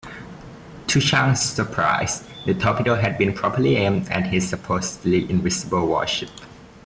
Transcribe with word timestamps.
To 0.87 0.99
Chang's 0.99 1.41
surprise, 1.43 2.23
the 2.47 2.55
torpedo 2.55 2.95
had 2.95 3.19
been 3.19 3.33
properly 3.33 3.75
aimed 3.75 4.09
at 4.09 4.25
his 4.33 4.49
supposedly 4.49 5.29
invisible 5.29 5.85
warship. 5.85 6.31